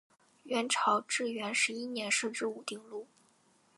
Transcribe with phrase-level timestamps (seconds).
[0.45, 3.05] 元朝至元十一年设置武定路。